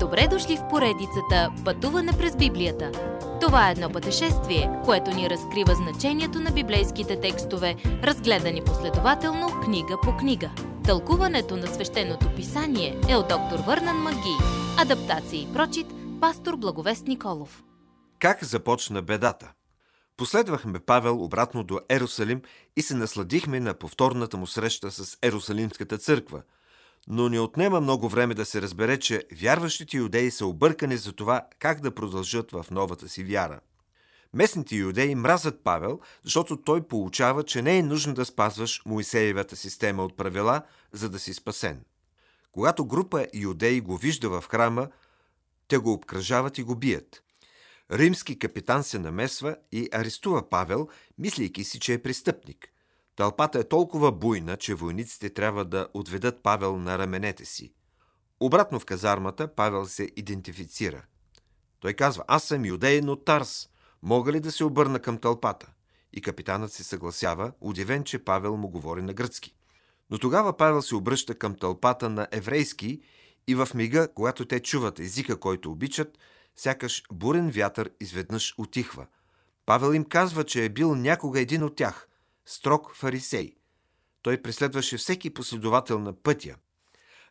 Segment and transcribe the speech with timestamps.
[0.00, 2.92] Добре дошли в поредицата Пътуване през Библията.
[3.40, 10.16] Това е едно пътешествие, което ни разкрива значението на библейските текстове, разгледани последователно книга по
[10.16, 10.50] книга.
[10.84, 14.36] Тълкуването на свещеното писание е от доктор Върнан Маги.
[14.78, 15.86] Адаптация и прочит,
[16.20, 17.62] пастор Благовест Николов.
[18.18, 19.52] Как започна бедата?
[20.16, 22.42] Последвахме Павел обратно до Ерусалим
[22.76, 26.42] и се насладихме на повторната му среща с Ерусалимската църква–
[27.08, 31.46] но не отнема много време да се разбере, че вярващите юдеи са объркани за това
[31.58, 33.60] как да продължат в новата си вяра.
[34.34, 40.04] Местните юдеи мразят Павел, защото той получава, че не е нужно да спазваш Моисеевата система
[40.04, 41.84] от правила, за да си спасен.
[42.52, 44.88] Когато група юдеи го вижда в храма,
[45.68, 47.22] те го обкръжават и го бият.
[47.92, 52.68] Римски капитан се намесва и арестува Павел, мислейки си, че е престъпник–
[53.18, 57.72] Тълпата е толкова буйна, че войниците трябва да отведат Павел на раменете си.
[58.40, 61.02] Обратно в казармата Павел се идентифицира.
[61.80, 63.68] Той казва, аз съм юдеен от Тарс.
[64.02, 65.72] Мога ли да се обърна към тълпата?
[66.12, 69.54] И капитанът се съгласява, удивен, че Павел му говори на гръцки.
[70.10, 73.00] Но тогава Павел се обръща към тълпата на еврейски
[73.48, 76.18] и в мига, когато те чуват езика, който обичат,
[76.56, 79.06] сякаш бурен вятър изведнъж отихва.
[79.66, 82.07] Павел им казва, че е бил някога един от тях
[82.48, 83.54] строг фарисей.
[84.22, 86.56] Той преследваше всеки последовател на пътя.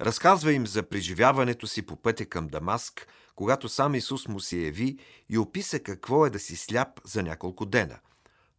[0.00, 4.98] Разказва им за преживяването си по пътя към Дамаск, когато сам Исус му се яви
[5.28, 7.98] и описа какво е да си сляп за няколко дена.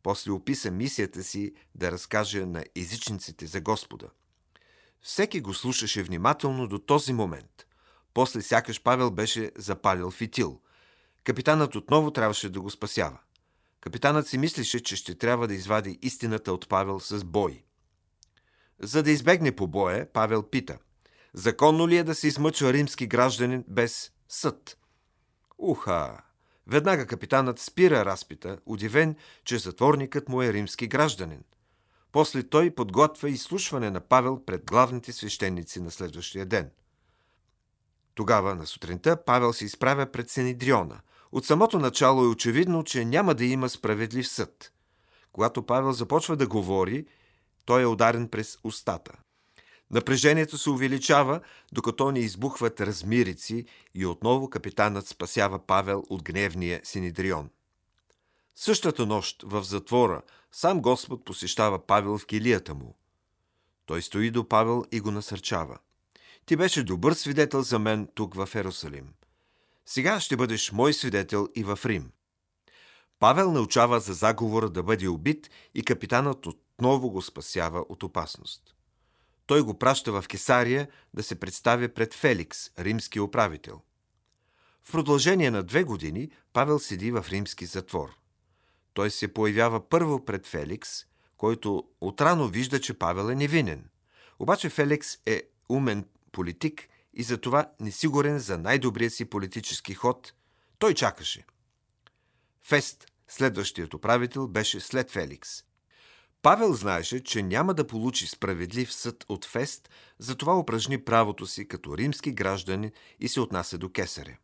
[0.04, 4.08] После описа мисията си да разкаже на езичниците за Господа.
[5.02, 7.66] Всеки го слушаше внимателно до този момент.
[8.14, 10.62] После сякаш Павел беше запалил фитил.
[11.24, 13.20] Капитанът отново трябваше да го спасява.
[13.86, 17.64] Капитанът си мислеше, че ще трябва да извади истината от Павел с бой.
[18.80, 20.78] За да избегне побоя, Павел пита
[21.34, 24.78] Законно ли е да се измъчва римски гражданин без съд?
[25.58, 26.24] Уха!
[26.68, 31.44] Веднага капитанът спира разпита, удивен, че затворникът му е римски гражданин.
[32.12, 36.72] После той подготвя изслушване на Павел пред главните свещеници на следващия ден.
[38.16, 41.02] Тогава на сутринта Павел се изправя пред Сенедриона–
[41.32, 44.72] от самото начало е очевидно, че няма да има справедлив съд.
[45.32, 47.06] Когато Павел започва да говори,
[47.66, 49.14] той е ударен през устата.
[49.92, 51.40] Напрежението се увеличава,
[51.72, 53.66] докато не избухват размирици
[53.96, 57.50] и отново капитанът спасява Павел от гневния Синедрион.
[58.56, 60.22] Същата нощ в затвора
[60.52, 62.96] сам Господ посещава Павел в килията му.
[63.86, 65.78] Той стои до Павел и го насърчава.
[66.46, 69.08] Ти беше добър свидетел за мен тук в Ерусалим.
[69.86, 72.12] Сега ще бъдеш мой свидетел и в Рим.
[73.20, 78.76] Павел научава за заговора да бъде убит и капитанът отново го спасява от опасност.
[79.46, 83.82] Той го праща в Кесария да се представи пред Феликс, римски управител.
[84.84, 88.10] В продължение на две години Павел седи в римски затвор.
[88.94, 90.90] Той се появява първо пред Феликс,
[91.38, 93.90] който отрано вижда, че Павел е невинен.
[94.40, 100.34] Обаче Феликс е умен политик и затова несигурен за най-добрия си политически ход,
[100.80, 101.46] той чакаше.
[102.64, 105.50] Фест, следващият управител, беше след Феликс.
[106.42, 109.90] Павел знаеше, че няма да получи справедлив съд от Фест,
[110.20, 114.38] затова упражни правото си като римски граждани и се отнася до кесаря.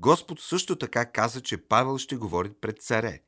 [0.00, 3.20] Господ също така каза, че Павел ще говори пред царе.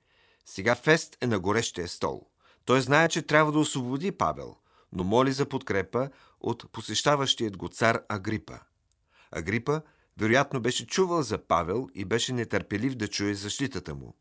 [0.47, 2.27] Сега Фест е на горещия стол.
[2.65, 4.57] Той знае, че трябва да освободи Павел,
[4.93, 8.59] но моли за подкрепа от посещаващият го цар Агрипа.
[9.31, 9.81] Агрипа
[10.19, 14.15] вероятно беше чувал за Павел и беше нетърпелив да чуе защитата му.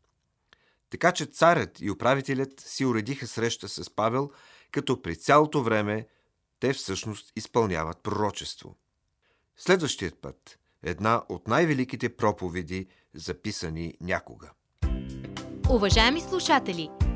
[0.90, 4.30] Така че царят и управителят си уредиха среща с Павел,
[4.70, 6.06] като при цялото време
[6.60, 8.76] те всъщност изпълняват пророчество.
[9.56, 14.50] Следващият път– една от най-великите проповеди, записани някога.
[15.70, 17.09] Уважаеми слушатели!